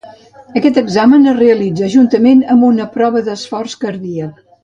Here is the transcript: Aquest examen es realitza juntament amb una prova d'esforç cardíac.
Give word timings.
Aquest 0.61 0.79
examen 0.81 1.31
es 1.33 1.37
realitza 1.41 1.91
juntament 1.97 2.41
amb 2.55 2.67
una 2.71 2.89
prova 2.97 3.23
d'esforç 3.29 3.77
cardíac. 3.87 4.43